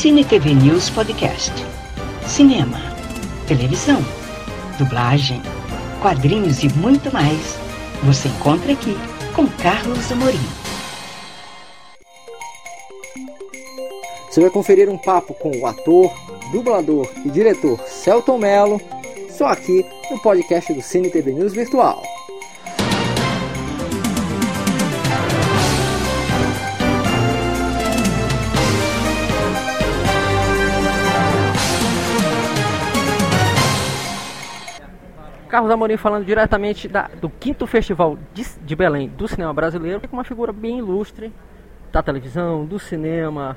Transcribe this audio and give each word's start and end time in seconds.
Cine 0.00 0.24
TV 0.24 0.54
News 0.54 0.88
Podcast. 0.88 1.52
Cinema, 2.26 2.80
televisão, 3.46 4.02
dublagem, 4.78 5.42
quadrinhos 6.00 6.64
e 6.64 6.70
muito 6.70 7.12
mais. 7.12 7.58
Você 8.04 8.28
encontra 8.28 8.72
aqui 8.72 8.96
com 9.36 9.46
Carlos 9.62 10.10
Amorim. 10.10 10.38
Você 14.30 14.40
vai 14.40 14.48
conferir 14.48 14.88
um 14.88 14.96
papo 14.96 15.34
com 15.34 15.54
o 15.54 15.66
ator, 15.66 16.10
dublador 16.50 17.06
e 17.22 17.28
diretor 17.28 17.78
Celton 17.86 18.38
Mello, 18.38 18.80
só 19.28 19.48
aqui 19.48 19.84
no 20.10 20.18
podcast 20.22 20.72
do 20.72 20.80
Cine 20.80 21.10
TV 21.10 21.30
News 21.30 21.52
Virtual. 21.52 22.09
Carlos 35.50 35.70
Amorim 35.70 35.96
falando 35.96 36.24
diretamente 36.24 36.86
da, 36.86 37.10
do 37.20 37.28
quinto 37.28 37.66
festival 37.66 38.16
de, 38.32 38.46
de, 38.60 38.76
Belém 38.76 39.08
do 39.08 39.26
cinema 39.26 39.52
brasileiro, 39.52 40.00
com 40.08 40.16
uma 40.16 40.22
figura 40.22 40.52
bem 40.52 40.78
ilustre 40.78 41.32
da 41.90 42.00
televisão, 42.00 42.64
do 42.64 42.78
cinema, 42.78 43.56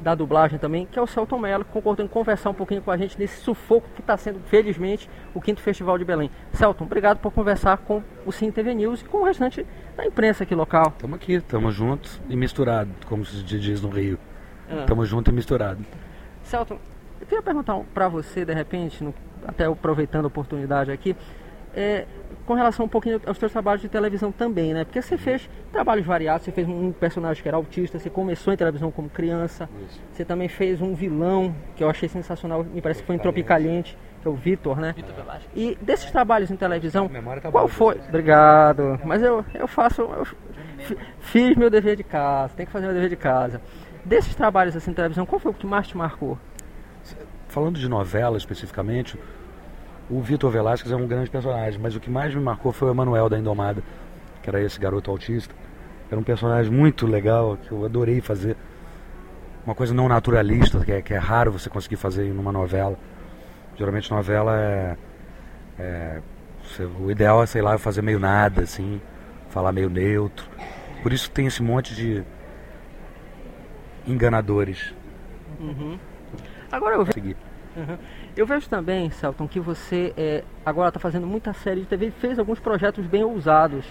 da 0.00 0.12
dublagem 0.12 0.58
também, 0.58 0.84
que 0.84 0.98
é 0.98 1.02
o 1.02 1.06
Celton 1.06 1.38
Mello, 1.38 1.64
concordando 1.64 2.10
em 2.10 2.12
conversar 2.12 2.50
um 2.50 2.54
pouquinho 2.54 2.82
com 2.82 2.90
a 2.90 2.96
gente 2.96 3.16
nesse 3.16 3.40
sufoco 3.40 3.88
que 3.94 4.00
está 4.00 4.16
sendo, 4.16 4.40
felizmente, 4.40 5.08
o 5.32 5.40
quinto 5.40 5.60
festival 5.60 5.96
de 5.96 6.04
Belém. 6.04 6.28
Celton, 6.52 6.84
obrigado 6.84 7.18
por 7.18 7.32
conversar 7.32 7.78
com 7.78 8.02
o 8.26 8.32
Cine 8.32 8.50
TV 8.50 8.74
News 8.74 9.02
e 9.02 9.04
com 9.04 9.18
o 9.18 9.24
restante 9.24 9.64
da 9.96 10.04
imprensa 10.04 10.42
aqui 10.42 10.54
local. 10.54 10.88
Estamos 10.96 11.16
aqui, 11.16 11.34
estamos 11.34 11.72
juntos 11.72 12.20
e 12.28 12.34
misturados, 12.34 12.92
como 13.06 13.24
se 13.24 13.40
diz 13.44 13.80
no 13.80 13.88
Rio. 13.88 14.18
Estamos 14.68 15.06
ah. 15.06 15.08
juntos 15.08 15.32
e 15.32 15.36
misturados. 15.36 15.86
Celton, 16.42 16.78
eu 17.20 17.26
queria 17.26 17.42
perguntar 17.42 17.78
para 17.94 18.08
você, 18.08 18.44
de 18.44 18.52
repente, 18.52 19.04
no 19.04 19.14
até 19.46 19.64
aproveitando 19.64 20.24
a 20.24 20.28
oportunidade 20.28 20.90
aqui, 20.90 21.16
é, 21.74 22.06
com 22.44 22.54
relação 22.54 22.86
um 22.86 22.88
pouquinho 22.88 23.20
aos 23.26 23.38
seus 23.38 23.52
trabalhos 23.52 23.80
de 23.80 23.88
televisão 23.88 24.30
também, 24.32 24.74
né? 24.74 24.84
Porque 24.84 25.00
você 25.00 25.16
fez 25.16 25.48
trabalhos 25.70 26.04
variados, 26.04 26.44
você 26.44 26.52
fez 26.52 26.68
um 26.68 26.92
personagem 26.92 27.42
que 27.42 27.48
era 27.48 27.56
autista, 27.56 27.98
você 27.98 28.10
começou 28.10 28.52
em 28.52 28.56
televisão 28.56 28.90
como 28.90 29.08
criança, 29.08 29.68
Isso. 29.86 30.00
você 30.12 30.24
também 30.24 30.48
fez 30.48 30.80
um 30.80 30.94
vilão 30.94 31.54
que 31.76 31.82
eu 31.82 31.88
achei 31.88 32.08
sensacional, 32.08 32.64
me 32.64 32.82
parece 32.82 33.00
que 33.00 33.06
foi 33.06 33.16
em 33.16 33.18
Tropicaliente, 33.18 33.96
que 34.20 34.28
é 34.28 34.30
o 34.30 34.34
Vitor, 34.34 34.78
né? 34.78 34.92
Vitor 34.94 35.14
E 35.54 35.76
desses 35.80 36.10
trabalhos 36.10 36.50
em 36.50 36.56
televisão, 36.56 37.08
tá 37.40 37.50
qual 37.50 37.68
foi? 37.68 38.00
Obrigado. 38.08 39.00
Mas 39.04 39.22
eu, 39.22 39.44
eu 39.54 39.66
faço, 39.66 40.02
eu 40.02 40.26
fiz 41.20 41.56
meu 41.56 41.70
dever 41.70 41.96
de 41.96 42.04
casa, 42.04 42.54
tem 42.54 42.66
que 42.66 42.72
fazer 42.72 42.86
meu 42.86 42.94
dever 42.94 43.10
de 43.10 43.16
casa. 43.16 43.60
Desses 44.04 44.34
trabalhos 44.34 44.76
assim 44.76 44.90
em 44.90 44.94
televisão, 44.94 45.24
qual 45.24 45.38
foi 45.38 45.52
o 45.52 45.54
que 45.54 45.66
mais 45.66 45.86
te 45.86 45.96
marcou? 45.96 46.36
Falando 47.48 47.78
de 47.78 47.88
novela 47.88 48.36
especificamente, 48.36 49.18
o 50.10 50.20
Vitor 50.20 50.50
Velasquez 50.50 50.90
é 50.92 50.96
um 50.96 51.06
grande 51.06 51.30
personagem, 51.30 51.80
mas 51.80 51.94
o 51.94 52.00
que 52.00 52.10
mais 52.10 52.34
me 52.34 52.40
marcou 52.40 52.72
foi 52.72 52.88
o 52.88 52.90
Emanuel 52.90 53.28
da 53.28 53.38
Indomada, 53.38 53.82
que 54.42 54.50
era 54.50 54.60
esse 54.60 54.78
garoto 54.78 55.10
autista. 55.10 55.54
Era 56.10 56.20
um 56.20 56.24
personagem 56.24 56.70
muito 56.70 57.06
legal, 57.06 57.56
que 57.56 57.72
eu 57.72 57.84
adorei 57.84 58.20
fazer. 58.20 58.56
Uma 59.64 59.74
coisa 59.74 59.94
não 59.94 60.08
naturalista, 60.08 60.80
que 60.80 60.92
é, 60.92 61.00
que 61.00 61.14
é 61.14 61.18
raro 61.18 61.52
você 61.52 61.70
conseguir 61.70 61.96
fazer 61.96 62.26
em 62.26 62.32
uma 62.32 62.52
novela. 62.52 62.98
Geralmente 63.76 64.10
novela 64.10 64.58
é, 64.58 64.96
é 65.78 66.22
o 67.00 67.10
ideal 67.10 67.42
é, 67.42 67.46
sei 67.46 67.62
lá, 67.62 67.78
fazer 67.78 68.02
meio 68.02 68.18
nada, 68.18 68.62
assim, 68.62 69.00
falar 69.48 69.72
meio 69.72 69.88
neutro. 69.88 70.46
Por 71.02 71.12
isso 71.12 71.30
tem 71.30 71.46
esse 71.46 71.62
monte 71.62 71.94
de 71.94 72.22
enganadores. 74.06 74.94
Uhum. 75.60 75.98
Agora 76.72 76.96
eu 76.96 77.04
vejo. 77.04 77.36
Uhum. 77.76 77.98
Eu 78.36 78.46
vejo 78.46 78.68
também, 78.68 79.10
Celton, 79.10 79.46
que 79.46 79.60
você 79.60 80.12
é, 80.16 80.42
agora 80.64 80.88
está 80.88 80.98
fazendo 80.98 81.26
muita 81.26 81.52
série 81.52 81.80
de 81.80 81.86
TV, 81.86 82.10
fez 82.10 82.38
alguns 82.38 82.58
projetos 82.58 83.06
bem 83.06 83.24
ousados, 83.24 83.84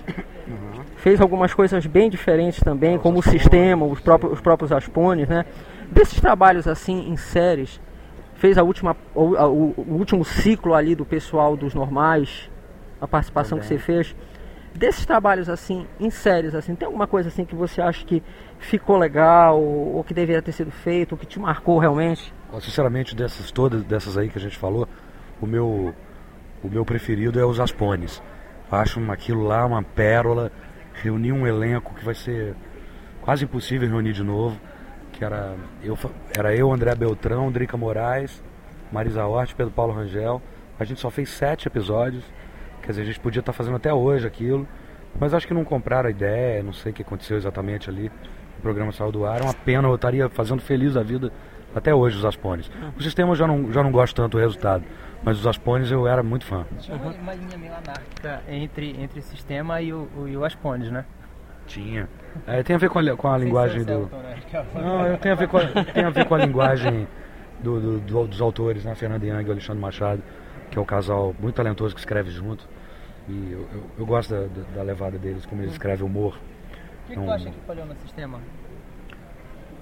uhum. 0.47 0.84
fez 0.97 1.22
algumas 1.22 1.53
coisas 1.53 1.86
bem 1.86 2.09
diferentes 2.09 2.59
também, 2.59 2.97
como 2.97 3.20
o 3.20 3.24
sistema, 3.24 3.86
os 3.86 4.00
próprios, 4.00 4.34
os 4.34 4.41
próprios 4.41 4.72
Aspones, 4.72 5.28
né? 5.28 5.46
Desses 5.91 6.20
trabalhos 6.20 6.68
assim 6.68 7.09
em 7.09 7.18
séries, 7.18 7.80
fez 8.36 8.58
a 8.58 8.64
última, 8.64 8.96
o, 9.14 9.36
o, 9.36 9.74
o 9.78 9.94
último 9.94 10.24
ciclo 10.25 10.74
ali 10.74 10.96
do 10.96 11.06
pessoal 11.06 11.56
dos 11.56 11.74
normais, 11.74 12.50
a 13.00 13.08
participação 13.08 13.58
também. 13.58 13.78
que 13.78 13.84
você 13.84 13.94
fez. 13.94 14.16
Desses 14.74 15.06
trabalhos 15.06 15.50
assim, 15.50 15.86
em 16.00 16.09
séries, 16.09 16.56
assim, 16.56 16.76
tem 16.76 16.86
alguma 16.86 17.06
coisa 17.06 17.30
assim 17.30 17.44
que 17.44 17.56
você 17.56 17.82
acha 17.82 18.06
que 18.06 18.24
ficou 18.59 18.98
legal, 18.98 19.62
ou, 19.62 19.96
ou 19.96 20.04
que 20.04 20.14
deveria 20.14 20.42
ter 20.42 20.54
sido 20.54 20.72
feito, 20.72 21.12
ou 21.12 21.18
que 21.18 21.26
te 21.26 21.40
marcou 21.40 21.78
realmente? 21.78 22.34
Sinceramente, 22.62 23.16
dessas 23.16 23.52
todas, 23.52 23.84
dessas 23.84 24.18
aí 24.18 24.30
que 24.30 24.38
a 24.38 24.42
gente 24.42 24.58
falou, 24.58 24.88
o 25.42 25.46
meu, 25.46 25.94
o 26.64 26.70
meu 26.70 26.86
preferido 26.86 27.40
é 27.40 27.46
os 27.46 27.59
Aspones. 27.59 28.22
Acho 28.72 29.00
aquilo 29.12 29.44
lá 29.44 29.66
uma 29.66 29.84
pérola, 29.84 30.52
reunir 30.94 31.34
um 31.34 31.46
elenco 31.46 31.94
que 31.94 32.06
vai 32.06 32.16
ser 32.16 32.56
quase 33.22 33.44
impossível 33.44 33.90
reunir 33.90 34.14
de 34.14 34.24
novo. 34.24 34.58
Que 35.12 35.26
era 35.26 35.56
eu, 35.84 35.98
era 36.38 36.56
eu 36.56 36.72
André 36.72 36.96
Beltrão, 36.96 37.52
Drica 37.52 37.76
Moraes, 37.76 38.42
Marisa 38.92 39.26
Hort, 39.26 39.53
Pedro 39.56 39.74
Paulo 39.74 39.94
Rangel. 39.94 40.42
A 40.80 40.86
gente 40.86 41.00
só 41.00 41.09
fez 41.09 41.30
sete 41.30 41.68
episódios. 41.68 42.24
Quer 42.81 42.92
dizer, 42.92 43.02
a 43.03 43.06
gente 43.06 43.19
podia 43.19 43.40
estar 43.40 43.53
fazendo 43.53 43.75
até 43.75 43.94
hoje 43.94 44.28
aquilo. 44.28 44.68
Mas 45.19 45.34
acho 45.34 45.47
que 45.47 45.53
não 45.53 45.64
compraram 45.64 46.08
a 46.08 46.12
ideia, 46.12 46.64
não 46.64 46.74
sei 46.74 46.92
o 46.92 46.96
que 46.96 47.02
aconteceu 47.02 47.38
exatamente 47.38 47.90
ali. 47.90 48.12
O 48.58 48.62
programa 48.62 48.92
saiu 48.92 49.12
do 49.12 49.25
ar. 49.25 49.42
É 49.42 49.44
uma 49.44 49.53
pena, 49.53 49.88
eu 49.88 49.96
estaria 49.96 50.30
fazendo 50.30 50.62
feliz 50.62 50.96
a 50.96 51.03
vida 51.03 51.31
até 51.75 51.94
hoje 51.94 52.18
os 52.18 52.25
Aspones. 52.25 52.70
O 52.97 53.02
sistema 53.02 53.31
eu 53.31 53.36
já 53.36 53.47
não, 53.47 53.72
já 53.72 53.84
não 53.84 53.91
gosto 53.91 54.16
tanto 54.16 54.34
do 54.34 54.40
resultado, 54.40 54.84
mas 55.24 55.40
os 55.40 55.47
Aspones 55.47 55.91
eu 55.91 56.08
era 56.08 56.22
muito 56.22 56.46
fã. 56.46 56.66
Tinha 56.80 56.97
uma, 56.97 57.12
uma 57.12 57.34
linha 57.34 57.58
meio 57.58 57.74
anárquica 57.74 58.41
entre, 58.47 58.96
entre 59.02 59.20
o 59.20 59.24
sistema 59.24 59.81
e 59.81 59.94
o, 59.94 60.08
o, 60.18 60.28
e 60.28 60.38
o 60.38 60.44
Aspones, 60.44 60.91
né? 60.91 61.06
Tinha. 61.68 62.09
É, 62.47 62.64
tem 62.64 62.75
a 62.75 62.80
ver 62.80 62.90
com 62.90 63.00
a, 63.00 63.16
com 63.16 63.28
a 63.28 63.38
linguagem 63.38 63.84
do. 63.84 64.02
Né? 64.02 64.41
Não, 64.75 65.18
tem 65.18 65.31
a 65.31 65.36
ver 65.36 65.47
com 65.47 65.58
a, 65.58 65.66
tem 65.86 66.03
a, 66.03 66.09
ver 66.09 66.25
com 66.25 66.36
a 66.36 66.38
linguagem 66.40 67.08
do, 67.62 67.80
do, 67.80 68.00
do, 68.00 68.28
dos 68.28 68.41
autores, 68.41 68.84
né? 68.84 68.96
Fernando 68.96 69.24
Young 69.24 69.47
e 69.47 69.52
Alexandre 69.52 69.81
Machado, 69.81 70.22
que 70.72 70.80
é 70.80 70.82
um 70.82 70.86
casal 70.86 71.36
muito 71.40 71.56
talentoso 71.56 71.94
que 71.94 72.00
escreve 72.00 72.32
junto. 72.32 72.68
E 73.28 73.52
eu, 73.52 73.68
eu, 73.74 73.84
eu 74.00 74.06
gosto 74.06 74.34
da, 74.34 74.48
da, 74.76 74.84
levada 74.84 75.18
deles, 75.18 75.46
como 75.46 75.62
eles 75.62 75.74
escrevem 75.74 76.06
humor. 76.06 76.36
O 77.04 77.08
que, 77.08 77.16
que 77.16 77.22
tu 77.22 77.32
acha 77.32 77.52
que 77.52 77.59
falhou 77.68 77.86
no 77.86 77.96
sistema? 77.98 78.40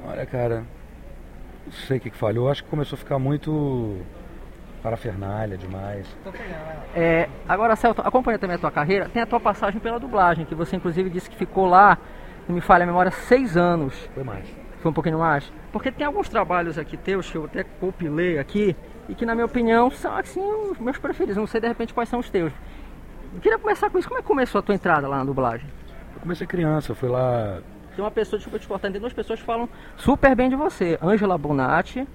Olha, 0.06 0.26
cara, 0.26 0.64
não 1.66 1.72
sei 1.72 1.98
o 1.98 2.02
que, 2.02 2.10
que 2.10 2.18
falhou, 2.18 2.50
acho 2.50 2.64
que 2.64 2.70
começou 2.70 2.96
a 2.96 3.00
ficar 3.00 3.20
muito 3.20 4.02
parafernália 4.82 5.58
demais. 5.58 6.08
É, 6.96 7.30
agora, 7.48 7.76
Celton, 7.76 8.02
acompanha 8.04 8.40
também 8.40 8.56
a 8.56 8.60
tua 8.60 8.72
carreira, 8.72 9.08
tem 9.10 9.22
a 9.22 9.26
tua 9.26 9.40
passagem 9.40 9.80
pela 9.80 10.00
dublagem, 10.00 10.46
que 10.46 10.56
você 10.56 10.76
inclusive 10.76 11.10
disse 11.10 11.30
que 11.30 11.36
ficou 11.36 11.66
lá, 11.66 11.98
não 12.48 12.56
me 12.56 12.62
falha 12.62 12.84
a 12.84 12.88
memória, 12.88 13.12
seis 13.12 13.56
anos. 13.56 13.94
Foi 14.14 14.24
mais. 14.24 14.46
Foi 14.82 14.92
um 14.92 14.94
pouquinho 14.94 15.20
mais? 15.20 15.52
Porque 15.72 15.92
tem 15.92 16.06
alguns 16.06 16.30
trabalhos 16.30 16.78
aqui 16.78 16.98
teus 16.98 17.30
que 17.30 17.38
eu 17.38 17.46
até 17.46 17.64
compilei 17.64 18.40
aqui, 18.40 18.76
e 19.08 19.16
que 19.16 19.26
na 19.26 19.34
minha 19.34 19.46
opinião 19.46 19.92
são 19.92 20.16
assim 20.16 20.42
os 20.42 20.78
meus 20.80 20.98
preferidos. 20.98 21.38
Não 21.38 21.48
sei 21.48 21.60
de 21.62 21.68
repente 21.68 21.94
quais 21.94 22.10
são 22.10 22.20
os 22.20 22.30
teus. 22.30 22.54
Eu 23.34 23.42
queria 23.42 23.60
começar 23.60 23.90
com 23.90 23.98
isso. 23.98 24.08
Como 24.08 24.20
é 24.20 24.22
que 24.22 24.28
começou 24.28 24.60
a 24.60 24.62
tua 24.62 24.76
entrada 24.76 25.08
lá 25.08 25.18
na 25.18 25.24
dublagem? 25.26 25.68
Eu 26.16 26.22
comecei 26.22 26.48
criança, 26.48 26.96
fui 26.96 27.10
lá 27.10 27.60
tem 28.00 28.06
uma 28.06 28.12
pessoa, 28.12 28.38
desculpa 28.38 28.58
te 28.58 28.66
cortar, 28.66 28.90
tem 28.90 29.02
duas 29.02 29.12
pessoas 29.12 29.42
que 29.42 29.46
falam 29.46 29.68
super 29.98 30.34
bem 30.34 30.50
de 30.50 30.56
você. 30.56 30.98
Angela 31.02 31.38
Bonatti 31.38 32.08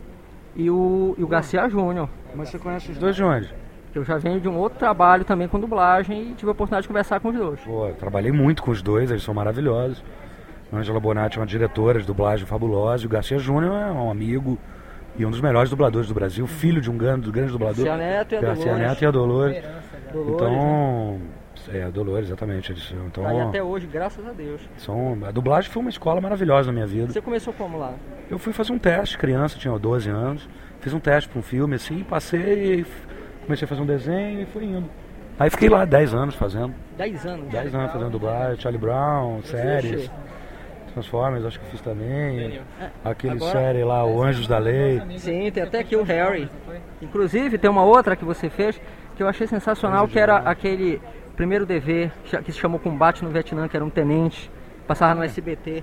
e 0.56 0.70
o, 0.70 1.14
e 1.18 1.22
o 1.22 1.28
Garcia 1.28 1.68
Júnior. 1.68 2.08
Mas 2.34 2.48
você 2.48 2.58
conhece 2.58 2.90
os 2.90 2.96
dois 2.96 3.14
de 3.14 3.22
onde? 3.22 3.54
Eu 3.94 4.02
já 4.02 4.16
venho 4.16 4.40
de 4.40 4.48
um 4.48 4.56
outro 4.56 4.78
trabalho 4.78 5.26
também 5.26 5.46
com 5.46 5.60
dublagem 5.60 6.30
e 6.30 6.34
tive 6.34 6.48
a 6.48 6.52
oportunidade 6.52 6.84
de 6.84 6.88
conversar 6.88 7.20
com 7.20 7.28
os 7.28 7.36
dois. 7.36 7.60
Pô, 7.60 7.86
trabalhei 7.98 8.32
muito 8.32 8.62
com 8.62 8.70
os 8.70 8.80
dois, 8.80 9.10
eles 9.10 9.22
são 9.22 9.34
maravilhosos. 9.34 10.02
Angela 10.72 11.00
Bonatti 11.00 11.38
é 11.38 11.40
uma 11.40 11.46
diretora 11.46 12.00
de 12.00 12.06
dublagem 12.06 12.46
fabulosa 12.46 13.04
e 13.04 13.06
o 13.06 13.08
Garcia 13.08 13.38
Júnior 13.38 13.74
é 13.74 13.92
um 13.92 14.10
amigo 14.10 14.58
e 15.16 15.24
um 15.24 15.30
dos 15.30 15.40
melhores 15.40 15.70
dubladores 15.70 16.08
do 16.08 16.14
Brasil, 16.14 16.46
filho 16.46 16.80
de 16.80 16.90
um 16.90 16.96
grande, 16.96 17.30
grande 17.30 17.52
dublador. 17.52 17.84
Garcia 17.84 17.96
Neto 17.96 18.34
e 18.34 18.36
a 18.36 18.40
Garcia 18.40 18.64
Dolores. 18.64 18.88
Neto 18.88 19.02
e 19.02 19.06
a 19.06 19.10
Dolores. 19.10 19.64
Então, 20.14 21.20
é, 21.72 21.90
Dolores, 21.90 22.26
exatamente. 22.26 22.72
Eles, 22.72 22.92
então, 23.06 23.24
tá 23.24 23.30
aí 23.30 23.40
até 23.40 23.62
hoje, 23.62 23.86
graças 23.86 24.26
a 24.26 24.32
Deus. 24.32 24.60
São, 24.76 25.16
a 25.24 25.30
dublagem 25.30 25.70
foi 25.70 25.80
uma 25.80 25.90
escola 25.90 26.20
maravilhosa 26.20 26.66
na 26.66 26.72
minha 26.72 26.86
vida. 26.86 27.12
Você 27.12 27.20
começou 27.20 27.52
como 27.54 27.78
lá? 27.78 27.94
Eu 28.30 28.38
fui 28.38 28.52
fazer 28.52 28.72
um 28.72 28.78
teste, 28.78 29.16
criança, 29.16 29.58
tinha 29.58 29.76
12 29.78 30.10
anos. 30.10 30.48
Fiz 30.80 30.92
um 30.92 31.00
teste 31.00 31.28
para 31.30 31.38
um 31.38 31.42
filme 31.42 31.76
assim, 31.76 32.02
passei, 32.02 32.84
comecei 33.44 33.64
a 33.64 33.68
fazer 33.68 33.80
um 33.80 33.86
desenho 33.86 34.42
e 34.42 34.46
fui 34.46 34.64
indo. 34.64 34.88
Aí 35.38 35.50
fiquei 35.50 35.68
lá 35.68 35.84
10 35.84 36.14
anos 36.14 36.34
fazendo. 36.34 36.74
10 36.96 37.26
anos? 37.26 37.48
10 37.48 37.74
anos 37.74 37.92
fazendo 37.92 38.10
dublagem, 38.10 38.60
Charlie 38.60 38.80
Brown, 38.80 39.42
séries. 39.42 40.10
Transformers, 40.94 41.44
acho 41.44 41.60
que 41.60 41.66
fiz 41.66 41.80
também. 41.80 42.60
É, 42.80 42.90
Aquele 43.04 43.34
Agora, 43.34 43.52
série 43.52 43.84
lá, 43.84 44.04
O 44.06 44.22
Anjos 44.22 44.46
da 44.46 44.58
Lei. 44.58 45.02
Sim, 45.18 45.50
tem 45.50 45.62
até 45.62 45.80
aqui 45.80 45.96
o 45.96 46.02
Harry. 46.02 46.48
Inclusive, 47.02 47.58
tem 47.58 47.68
uma 47.68 47.84
outra 47.84 48.16
que 48.16 48.24
você 48.24 48.48
fez 48.48 48.80
que 49.16 49.22
eu 49.22 49.28
achei 49.28 49.46
sensacional, 49.46 50.08
que 50.08 50.18
era 50.18 50.36
aquele 50.38 51.00
primeiro 51.36 51.66
dever 51.66 52.10
que 52.44 52.52
se 52.52 52.58
chamou 52.58 52.78
Combate 52.80 53.22
no 53.24 53.30
Vietnã, 53.30 53.68
que 53.68 53.76
era 53.76 53.84
um 53.84 53.90
tenente, 53.90 54.50
passava 54.86 55.14
no 55.14 55.22
SBT. 55.24 55.82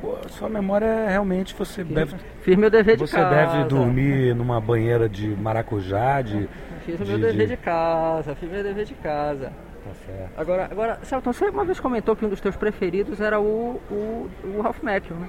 Pô, 0.00 0.16
sua 0.28 0.48
memória 0.48 0.86
é 0.86 1.08
realmente 1.10 1.52
você 1.54 1.82
deve. 1.82 2.14
Fiz 2.42 2.56
meu 2.56 2.70
dever 2.70 2.96
de 2.96 3.06
Você 3.06 3.16
casa. 3.16 3.34
deve 3.34 3.64
dormir 3.64 4.32
numa 4.34 4.60
banheira 4.60 5.08
de 5.08 5.26
maracujá, 5.28 6.22
de. 6.22 6.48
Fiz 6.86 7.00
o 7.00 7.04
de- 7.04 7.10
meu 7.10 7.18
dever 7.20 7.48
de- 7.48 7.56
de 7.56 7.56
casa, 7.56 8.34
fiz 8.36 8.48
meu 8.48 8.62
dever 8.62 8.84
de 8.84 8.94
casa. 8.94 9.52
Tá 9.88 9.94
certo. 10.06 10.30
Agora, 10.40 10.68
agora, 10.70 10.98
Celton, 11.02 11.32
você 11.32 11.46
uma 11.48 11.64
vez 11.64 11.80
comentou 11.80 12.14
que 12.14 12.24
um 12.24 12.28
dos 12.28 12.40
teus 12.40 12.56
preferidos 12.56 13.20
era 13.20 13.40
o, 13.40 13.80
o, 13.90 14.30
o 14.44 14.60
Ralph 14.60 14.82
Macchio, 14.82 15.14
né? 15.16 15.28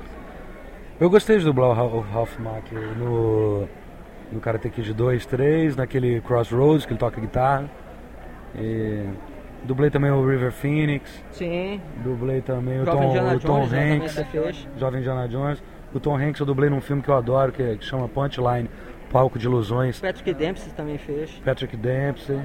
Eu 0.99 1.09
gostei 1.09 1.37
de 1.37 1.45
dublar 1.45 1.69
o 1.69 1.73
Ra- 1.73 1.83
o 1.83 1.99
Ralph 2.01 2.37
Macchio 2.39 2.79
no, 2.97 3.67
no 4.31 4.39
Karate 4.41 4.69
Kid 4.69 4.93
2, 4.93 5.25
3, 5.25 5.75
naquele 5.77 6.19
Crossroads 6.21 6.85
que 6.85 6.91
ele 6.91 6.99
toca 6.99 7.21
guitarra. 7.21 7.69
E 8.55 9.05
dublei 9.63 9.89
também 9.89 10.11
o 10.11 10.25
River 10.27 10.51
Phoenix, 10.51 11.23
Sim. 11.31 11.79
dublei 12.03 12.41
também 12.41 12.81
o 12.81 12.85
Jovem 12.85 13.01
Tom, 13.01 13.07
Indiana 13.09 13.35
o 13.35 13.39
Tom 13.39 13.59
Jones, 13.59 13.71
né, 13.71 13.93
Hanks. 13.93 14.67
Jovem 14.77 14.99
Indiana 14.99 15.27
Jones. 15.27 15.63
O 15.93 15.99
Tom 15.99 16.17
Hanks 16.17 16.39
eu 16.39 16.45
dublei 16.45 16.69
num 16.69 16.81
filme 16.81 17.01
que 17.01 17.09
eu 17.09 17.15
adoro, 17.15 17.51
que, 17.51 17.77
que 17.77 17.85
chama 17.85 18.07
Punchline, 18.09 18.69
Palco 19.11 19.39
de 19.39 19.45
Ilusões. 19.47 19.99
Patrick 19.99 20.33
Dempsey 20.33 20.71
também 20.73 20.97
fez. 20.97 21.31
Patrick 21.45 21.75
Dempsey. 21.77 22.39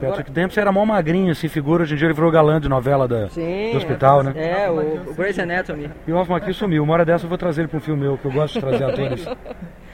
Patrick 0.00 0.30
Dempsey 0.30 0.60
era 0.60 0.72
mó 0.72 0.84
magrinho, 0.84 1.30
assim, 1.30 1.48
figura. 1.48 1.82
Hoje 1.82 1.94
em 1.94 1.98
dia 1.98 2.06
ele 2.06 2.14
virou 2.14 2.30
galã 2.30 2.60
de 2.60 2.68
novela 2.68 3.06
da, 3.06 3.28
Sim. 3.28 3.72
do 3.72 3.76
hospital, 3.78 4.22
né? 4.22 4.32
É, 4.34 4.70
o, 4.70 5.10
o 5.10 5.14
Grey's 5.14 5.38
Anatomy. 5.38 5.90
E 6.06 6.12
o 6.12 6.14
Ralph 6.14 6.28
Macchio 6.28 6.54
sumiu. 6.54 6.82
Uma 6.82 6.94
hora 6.94 7.04
dessa 7.04 7.24
eu 7.24 7.28
vou 7.28 7.38
trazer 7.38 7.62
ele 7.62 7.68
para 7.68 7.78
um 7.78 7.80
filme 7.80 8.02
meu, 8.02 8.16
que 8.16 8.24
eu 8.24 8.32
gosto 8.32 8.54
de 8.54 8.60
trazer 8.60 8.84
atores. 8.90 9.28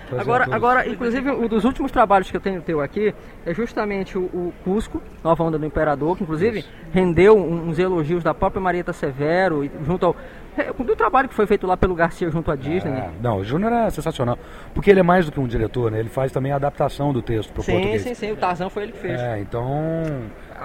Trazer 0.06 0.22
Agora, 0.22 0.44
atores. 0.44 0.56
agora, 0.62 0.88
inclusive, 0.88 1.30
um 1.30 1.48
dos 1.48 1.64
últimos 1.64 1.90
trabalhos 1.92 2.30
que 2.30 2.36
eu 2.36 2.40
tenho 2.40 2.62
teu 2.62 2.80
aqui 2.80 3.14
é 3.44 3.52
justamente 3.54 4.16
o, 4.16 4.22
o 4.22 4.52
Cusco, 4.64 5.02
Nova 5.22 5.42
Onda 5.44 5.58
do 5.58 5.66
Imperador, 5.66 6.16
que 6.16 6.22
inclusive 6.22 6.64
rendeu 6.92 7.36
um- 7.36 7.68
uns 7.68 7.78
elogios 7.78 8.22
da 8.24 8.32
própria 8.32 8.60
Marieta 8.60 8.92
Severo, 8.92 9.64
e 9.64 9.70
junto 9.84 10.06
ao. 10.06 10.16
é, 10.56 10.72
do 10.72 10.96
trabalho 10.96 11.28
que 11.28 11.34
foi 11.34 11.46
feito 11.46 11.66
lá 11.66 11.76
pelo 11.76 11.94
Garcia 11.94 12.30
junto 12.30 12.50
à 12.50 12.56
Disney. 12.56 12.90
Ah, 12.92 13.10
não, 13.20 13.38
o 13.38 13.44
Júnior 13.44 13.72
é 13.72 13.90
sensacional. 13.90 14.38
Porque 14.72 14.90
ele 14.90 15.00
é 15.00 15.02
mais 15.02 15.26
do 15.26 15.32
que 15.32 15.38
um 15.40 15.46
diretor, 15.46 15.90
né? 15.90 15.98
Ele 15.98 16.08
faz 16.08 16.32
também 16.32 16.50
a 16.52 16.56
adaptação 16.56 17.12
do 17.12 17.20
texto 17.20 17.52
para 17.52 17.60
o 17.60 17.64
sim, 17.64 17.72
português. 17.72 18.02
sim, 18.02 18.14
sim. 18.14 18.32
O 18.32 18.36
Tarzan 18.36 18.70
foi 18.70 18.84
ele 18.84 18.92
que 18.92 18.98
fez. 18.98 19.20
É, 19.20 19.38
então 19.40 19.66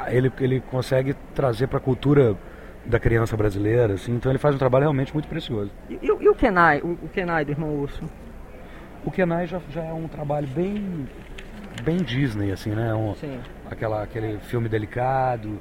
ele, 0.07 0.31
ele 0.39 0.61
consegue 0.71 1.13
trazer 1.35 1.67
para 1.67 1.77
a 1.77 1.81
cultura 1.81 2.35
da 2.85 2.99
criança 2.99 3.35
brasileira, 3.37 3.93
assim. 3.93 4.13
Então 4.15 4.31
ele 4.31 4.39
faz 4.39 4.55
um 4.55 4.57
trabalho 4.57 4.83
realmente 4.83 5.13
muito 5.13 5.27
precioso. 5.27 5.69
E, 5.89 5.99
e 6.01 6.07
e 6.07 6.29
o 6.29 6.33
Kenai, 6.35 6.79
o, 6.81 6.91
o 7.03 7.09
Kenai 7.13 7.43
do 7.45 7.51
Irmão 7.51 7.69
Urso? 7.75 8.01
O 9.05 9.11
Kenai 9.11 9.47
já, 9.47 9.59
já 9.69 9.83
é 9.83 9.93
um 9.93 10.07
trabalho 10.07 10.47
bem 10.47 11.07
bem 11.83 11.97
Disney, 11.97 12.51
assim, 12.51 12.71
né? 12.71 12.93
Um, 12.93 13.15
Sim. 13.15 13.39
aquela, 13.69 14.03
aquele 14.03 14.37
filme 14.39 14.69
delicado. 14.69 15.59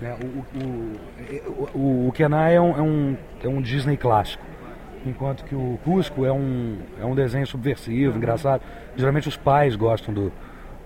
Né? 0.00 0.16
O, 0.22 1.78
o, 1.78 1.78
o, 1.78 2.08
o, 2.08 2.12
Kenai 2.12 2.56
é 2.56 2.60
um, 2.60 2.76
é, 2.76 2.82
um, 2.82 3.16
é 3.44 3.48
um 3.48 3.62
Disney 3.62 3.96
clássico. 3.96 4.42
Enquanto 5.06 5.44
que 5.44 5.54
o 5.54 5.78
Cusco 5.84 6.24
é 6.24 6.32
um, 6.32 6.78
é 7.00 7.04
um 7.04 7.14
desenho 7.14 7.46
subversivo, 7.46 8.16
engraçado. 8.16 8.62
Geralmente 8.96 9.28
os 9.28 9.36
pais 9.36 9.76
gostam 9.76 10.14
do, 10.14 10.32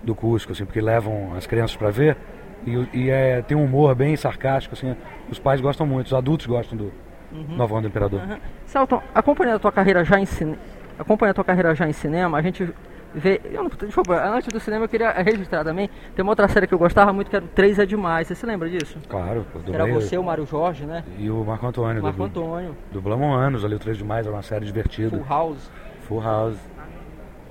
do 0.03 0.13
Cusco, 0.13 0.51
assim, 0.51 0.65
porque 0.65 0.81
levam 0.81 1.33
as 1.35 1.47
crianças 1.47 1.75
para 1.75 1.89
ver. 1.89 2.17
E, 2.65 2.87
e 2.93 3.09
é, 3.09 3.41
tem 3.41 3.55
um 3.57 3.63
humor 3.63 3.95
bem 3.95 4.15
sarcástico, 4.15 4.75
assim. 4.75 4.95
Os 5.29 5.39
pais 5.39 5.61
gostam 5.61 5.87
muito, 5.87 6.07
os 6.07 6.13
adultos 6.13 6.45
gostam 6.45 6.77
do 6.77 6.91
Nova 7.31 7.75
Onda 7.75 7.83
do 7.83 7.87
Imperador. 7.87 8.21
Celton, 8.65 9.01
acompanhando 9.15 9.55
a 9.55 9.59
tua 9.59 9.71
carreira 9.71 10.03
já 10.03 10.19
em 10.19 10.25
cine... 10.99 11.01
acompanhando 11.01 11.31
a 11.31 11.35
tua 11.35 11.43
carreira 11.43 11.75
já 11.75 11.87
em 11.87 11.93
cinema, 11.93 12.37
a 12.37 12.41
gente 12.41 12.69
vê, 13.13 13.41
eu 13.45 13.63
não, 13.63 13.71
eu, 13.71 14.33
antes 14.35 14.49
do 14.49 14.59
cinema 14.59 14.85
eu 14.85 14.89
queria 14.89 15.11
registrar 15.11 15.63
também, 15.63 15.89
tem 16.15 16.23
uma 16.23 16.31
outra 16.31 16.47
série 16.47 16.67
que 16.67 16.73
eu 16.73 16.79
gostava 16.79 17.11
muito 17.11 17.29
que 17.29 17.35
era 17.35 17.45
o 17.45 17.47
3 17.47 17.79
é 17.79 17.85
demais. 17.85 18.27
Você 18.27 18.35
se 18.35 18.45
lembra 18.45 18.69
disso? 18.69 18.99
Claro, 19.09 19.45
pô, 19.51 19.59
Era 19.73 19.85
você, 19.85 20.17
o 20.17 20.23
Mário 20.23 20.45
Jorge, 20.45 20.85
né? 20.85 21.03
E 21.17 21.29
o 21.29 21.43
Marco 21.43 21.65
Antônio. 21.65 22.01
Marco 22.01 22.17
dubl- 22.17 22.41
Antônio, 22.41 22.75
Dublamos 22.91 23.37
anos 23.37 23.65
ali, 23.65 23.75
o 23.75 23.79
3 23.79 23.97
Demais, 23.97 24.25
era 24.25 24.35
uma 24.35 24.43
série 24.43 24.65
divertida. 24.65 25.17
Full 25.17 25.25
House. 25.27 25.71
Full 26.07 26.21
House. 26.21 26.57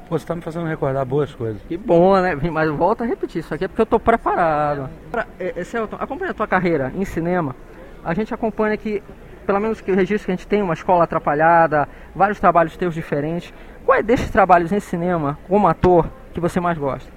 Pô, 0.08 0.18
você 0.18 0.26
tá 0.26 0.34
me 0.34 0.40
fazendo 0.40 0.66
recordar 0.66 1.04
boas 1.04 1.34
coisas. 1.34 1.60
Que 1.68 1.76
bom, 1.76 2.18
né? 2.18 2.34
Mas 2.34 2.70
volta 2.70 3.04
a 3.04 3.06
repetir, 3.06 3.40
isso 3.40 3.52
aqui 3.52 3.64
é 3.64 3.68
porque 3.68 3.82
eu 3.82 3.86
tô 3.86 4.00
preparado. 4.00 4.88
Pra, 5.10 5.26
é, 5.38 5.52
é, 5.54 5.64
Celton, 5.64 5.96
acompanha 6.00 6.30
a 6.30 6.34
tua 6.34 6.46
carreira 6.46 6.90
em 6.96 7.04
cinema. 7.04 7.54
A 8.02 8.14
gente 8.14 8.32
acompanha 8.32 8.74
que, 8.78 9.02
pelo 9.48 9.60
menos 9.60 9.80
que 9.80 9.90
o 9.90 9.94
registro 9.94 10.26
que 10.26 10.32
a 10.32 10.36
gente 10.36 10.46
tem, 10.46 10.60
uma 10.60 10.74
escola 10.74 11.04
atrapalhada, 11.04 11.88
vários 12.14 12.38
trabalhos 12.38 12.76
teus 12.76 12.94
diferentes. 12.94 13.50
Qual 13.86 13.96
é 13.98 14.02
desses 14.02 14.28
trabalhos 14.30 14.70
em 14.72 14.78
cinema, 14.78 15.38
como 15.48 15.66
ator, 15.66 16.06
que 16.34 16.38
você 16.40 16.60
mais 16.60 16.76
gosta? 16.76 17.10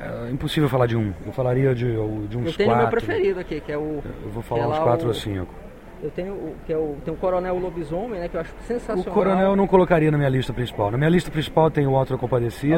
É 0.00 0.30
impossível 0.30 0.70
falar 0.70 0.86
de 0.86 0.96
um. 0.96 1.12
Eu 1.26 1.32
falaria 1.32 1.74
de, 1.74 1.84
de 2.28 2.38
uns 2.38 2.46
eu 2.46 2.52
tenho 2.56 2.70
o 2.70 2.76
meu 2.76 2.86
quatro. 2.86 2.90
preferido 2.90 3.40
aqui, 3.40 3.60
que 3.60 3.70
é 3.70 3.76
o. 3.76 4.02
Eu 4.24 4.30
vou 4.30 4.42
falar 4.42 4.62
é 4.62 4.66
uns 4.68 4.78
quatro 4.78 5.04
o- 5.04 5.08
ou 5.08 5.14
cinco. 5.14 5.54
Eu 6.02 6.10
tenho 6.10 6.32
o 6.32 6.54
que 6.64 6.72
é 6.72 6.76
o. 6.78 6.96
Tem 7.04 7.12
o 7.12 7.16
Coronel 7.18 7.58
Lobisomem, 7.58 8.18
né? 8.18 8.26
Que 8.30 8.34
eu 8.38 8.40
acho 8.40 8.54
O 8.58 8.64
sensacional. 8.66 9.12
Coronel 9.12 9.50
eu 9.50 9.56
não 9.56 9.66
colocaria 9.66 10.10
na 10.10 10.16
minha 10.16 10.30
lista 10.30 10.54
principal. 10.54 10.90
Na 10.90 10.96
minha 10.96 11.10
lista 11.10 11.30
principal 11.30 11.70
tem 11.70 11.86
o 11.86 11.94
Alto 11.94 12.08
da 12.08 12.14
O 12.14 12.18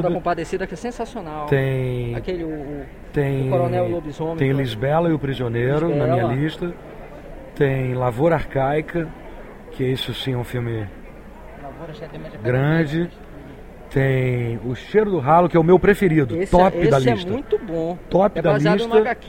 da 0.02 0.10
Compadecida. 0.10 0.66
Que 0.66 0.74
é 0.74 0.76
sensacional. 0.76 1.46
Tem. 1.46 2.16
Aquele, 2.16 2.42
o, 2.42 2.48
o- 2.48 2.84
Tem. 3.12 3.46
o 3.46 3.50
Coronel 3.50 3.88
Lobisomem, 3.88 4.36
Tem 4.38 4.50
é 4.50 4.54
o- 4.54 4.56
Lisbela 4.56 5.08
e 5.08 5.12
o 5.12 5.18
Prisioneiro 5.20 5.82
na 5.90 6.06
Lisbela. 6.06 6.28
minha 6.28 6.42
lista. 6.42 6.74
Tem 7.62 7.94
Lavoura 7.94 8.34
Arcaica, 8.34 9.06
que 9.70 9.84
isso 9.84 10.12
sim 10.12 10.32
é 10.32 10.36
um 10.36 10.42
filme 10.42 10.84
grande. 12.42 13.08
Tem 13.88 14.58
O 14.64 14.74
Cheiro 14.74 15.12
do 15.12 15.20
Ralo, 15.20 15.48
que 15.48 15.56
é 15.56 15.60
o 15.60 15.62
meu 15.62 15.78
preferido. 15.78 16.36
esse, 16.42 16.50
top 16.50 16.76
esse 16.76 16.90
da 16.90 16.96
é 16.96 17.00
lista. 17.14 17.30
muito 17.30 17.56
bom. 17.58 17.96
Top 18.10 18.36
é 18.36 18.42
da 18.42 18.54
lista 18.58 18.68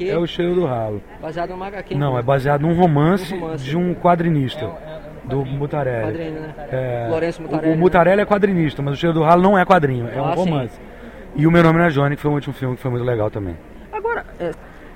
é 0.04 0.18
O 0.18 0.26
Cheiro 0.26 0.56
do 0.56 0.66
Ralo. 0.66 1.00
Baseado 1.22 1.52
numa 1.52 1.68
HQ. 1.68 1.94
Não, 1.94 2.18
é 2.18 2.24
baseado 2.24 2.62
num 2.62 2.74
romance, 2.74 3.36
Um 3.36 3.40
romance. 3.40 3.64
de 3.66 3.78
um 3.78 3.94
quadrinista, 3.94 4.68
do 5.26 5.46
Mutarelli. 5.46 6.06
Quadrinho, 6.08 6.42
né? 6.42 6.54
É, 6.72 7.08
Lourenço 7.12 7.40
o- 7.40 7.44
Mutarelli, 7.44 7.76
O, 7.76 7.78
Mutarelli 7.78 8.22
é 8.22 8.26
quadrinista, 8.26 8.82
mas 8.82 8.96
o 8.96 8.98
Cheiro 8.98 9.14
do 9.14 9.22
Ralo 9.22 9.44
não 9.44 9.56
é 9.56 9.64
quadrinho, 9.64 10.08
é 10.08 10.18
Ah, 10.18 10.24
um 10.24 10.32
sim. 10.38 10.50
romance. 10.50 10.82
E 11.36 11.46
o 11.46 11.52
Meu 11.52 11.62
Nome 11.62 11.82
é 11.82 11.90
Johnny, 11.90 12.16
que 12.16 12.22
foi 12.24 12.32
o 12.32 12.34
último 12.34 12.56
filme 12.56 12.76
que 12.78 12.82
foi 12.82 12.90
muito 12.90 13.06
legal 13.06 13.30
também. 13.30 13.56
Agora, 13.92 14.26
é, 14.40 14.50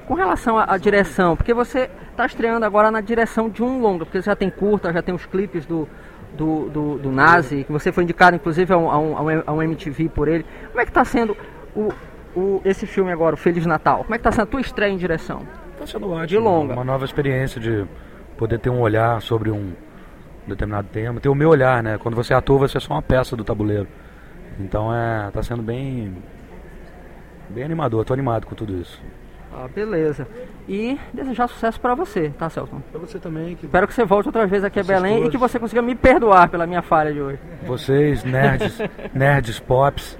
com 0.07 0.13
relação 0.13 0.57
à, 0.57 0.73
à 0.73 0.77
direção, 0.77 1.35
porque 1.35 1.53
você 1.53 1.89
está 2.11 2.25
estreando 2.25 2.65
agora 2.65 2.89
na 2.89 3.01
direção 3.01 3.49
de 3.49 3.61
um 3.61 3.79
longa, 3.81 4.05
porque 4.05 4.21
você 4.21 4.29
já 4.29 4.35
tem 4.35 4.49
curta, 4.49 4.91
já 4.93 5.01
tem 5.01 5.13
os 5.13 5.25
clipes 5.25 5.65
do, 5.65 5.87
do, 6.35 6.69
do, 6.69 6.97
do 6.97 7.11
Nazi, 7.11 7.63
que 7.65 7.71
você 7.71 7.91
foi 7.91 8.03
indicado 8.05 8.35
inclusive 8.35 8.73
a 8.73 8.77
um, 8.77 8.89
a, 8.89 8.97
um, 8.99 9.43
a 9.45 9.51
um- 9.53 9.61
MTV 9.61 10.09
por 10.09 10.27
ele. 10.27 10.45
Como 10.69 10.79
é 10.79 10.85
que 10.85 10.91
está 10.91 11.03
sendo 11.03 11.35
o, 11.75 11.89
o, 12.35 12.61
esse 12.63 12.85
filme 12.87 13.11
agora, 13.11 13.35
o 13.35 13.37
Feliz 13.37 13.65
Natal? 13.65 14.03
Como 14.03 14.15
é 14.15 14.17
que 14.17 14.21
está 14.21 14.31
sendo 14.31 14.43
a 14.43 14.47
tua 14.47 14.61
estreia 14.61 14.91
em 14.91 14.97
direção? 14.97 15.41
Tá 15.77 15.85
sendo 15.85 16.09
ótimo. 16.09 16.27
De 16.27 16.37
longa. 16.37 16.73
Uma 16.73 16.83
nova 16.83 17.03
experiência 17.05 17.59
de 17.59 17.85
poder 18.37 18.59
ter 18.59 18.69
um 18.69 18.79
olhar 18.79 19.21
sobre 19.21 19.51
um 19.51 19.73
determinado 20.47 20.87
tema. 20.87 21.19
Ter 21.19 21.29
o 21.29 21.35
meu 21.35 21.49
olhar, 21.49 21.83
né? 21.83 21.97
Quando 21.97 22.15
você 22.15 22.33
é 22.33 22.37
ator, 22.37 22.57
você 22.59 22.77
é 22.77 22.79
só 22.81 22.93
uma 22.93 23.01
peça 23.01 23.35
do 23.35 23.43
tabuleiro. 23.43 23.87
Então 24.59 24.93
é, 24.93 25.29
tá 25.31 25.43
sendo 25.43 25.61
bem, 25.61 26.15
bem 27.49 27.63
animador. 27.63 28.05
Tô 28.05 28.13
animado 28.13 28.47
com 28.47 28.55
tudo 28.55 28.73
isso. 28.79 28.99
Ah, 29.53 29.67
beleza. 29.73 30.27
E 30.67 30.99
desejar 31.13 31.47
sucesso 31.47 31.79
para 31.79 31.95
você, 31.95 32.29
tá, 32.37 32.49
Celton? 32.49 32.81
Pra 32.91 32.99
você 32.99 33.17
também, 33.17 33.55
que 33.55 33.65
Espero 33.65 33.87
que 33.87 33.93
você 33.93 34.05
volte 34.05 34.27
outra 34.27 34.45
vez 34.45 34.63
aqui 34.63 34.79
a 34.79 34.83
Belém 34.83 35.25
e 35.25 35.29
que 35.29 35.37
você 35.37 35.57
consiga 35.57 35.81
me 35.81 35.95
perdoar 35.95 36.49
pela 36.49 36.67
minha 36.67 36.81
falha 36.81 37.11
de 37.13 37.21
hoje. 37.21 37.39
vocês, 37.65 38.23
nerds, 38.23 38.77
nerds 39.15 39.59
pops, 39.59 40.17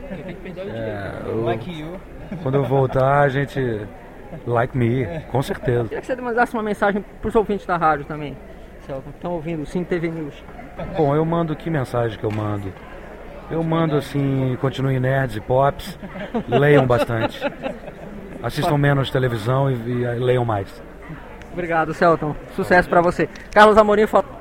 é, 0.57 1.11
eu- 1.27 1.43
Like 1.43 1.69
you. 1.69 1.99
quando 2.41 2.55
eu 2.55 2.63
voltar, 2.63 3.21
a 3.21 3.29
gente 3.29 3.59
like 4.45 4.75
me, 4.77 5.05
com 5.31 5.41
certeza. 5.41 5.83
Queria 5.83 6.01
que 6.01 6.07
você 6.07 6.15
mandasse 6.15 6.53
uma 6.53 6.63
mensagem 6.63 7.03
para 7.21 7.27
os 7.27 7.35
ouvintes 7.35 7.65
da 7.65 7.77
rádio 7.77 8.05
também, 8.05 8.35
Celton, 8.85 9.09
que 9.11 9.17
estão 9.17 9.33
ouvindo 9.33 9.63
o 9.63 9.65
Sim 9.65 9.83
TV 9.83 10.09
News. 10.09 10.43
Bom, 10.97 11.15
eu 11.15 11.25
mando 11.25 11.55
que 11.55 11.69
mensagem 11.69 12.17
que 12.17 12.23
eu 12.25 12.31
mando? 12.31 12.71
Eu 13.51 13.63
mando 13.63 13.95
assim, 13.97 14.57
continuem 14.59 14.99
nerds 14.99 15.35
e 15.37 15.41
pops, 15.41 15.97
leiam 16.47 16.85
bastante. 16.87 17.39
Assistam 18.41 18.77
menos 18.77 19.09
televisão 19.09 19.69
e, 19.71 19.75
e 19.75 20.19
leiam 20.19 20.45
mais. 20.45 20.67
Obrigado, 21.51 21.93
Celton. 21.93 22.35
Sucesso 22.55 22.87
para 22.87 23.01
você. 23.01 23.27
Carlos 23.51 23.77
Amorim 23.77 24.05
falou. 24.05 24.37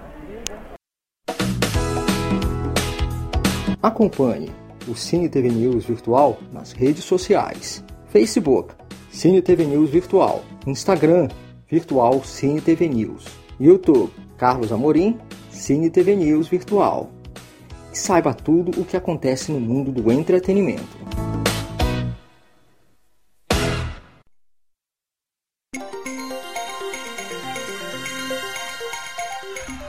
Acompanhe 3.83 4.51
o 4.89 4.95
Cine 4.95 5.29
TV 5.29 5.49
News 5.49 5.85
Virtual 5.85 6.39
nas 6.53 6.73
redes 6.73 7.05
sociais: 7.05 7.85
Facebook, 8.09 8.75
Cine 9.11 9.41
TV 9.41 9.65
News 9.65 9.91
Virtual, 9.91 10.43
Instagram, 10.67 11.29
Virtual 11.71 12.23
Cine 12.23 12.61
TV 12.61 12.89
News, 12.89 13.27
YouTube, 13.59 14.13
Carlos 14.37 14.73
Amorim, 14.73 15.19
Cine 15.51 15.89
TV 15.89 16.15
News 16.17 16.49
Virtual. 16.49 17.11
E 17.93 17.97
saiba 17.97 18.35
tudo 18.35 18.79
o 18.81 18.85
que 18.85 18.97
acontece 18.97 19.51
no 19.51 19.61
mundo 19.61 19.91
do 19.91 20.13
entretenimento. 20.13 20.96